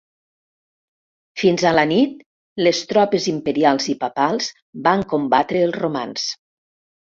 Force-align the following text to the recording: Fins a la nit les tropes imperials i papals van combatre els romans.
Fins 1.41 1.65
a 1.71 1.73
la 1.79 1.83
nit 1.91 2.23
les 2.69 2.81
tropes 2.95 3.29
imperials 3.35 3.89
i 3.95 3.97
papals 4.07 4.51
van 4.91 5.07
combatre 5.15 5.65
els 5.71 5.81
romans. 5.87 6.27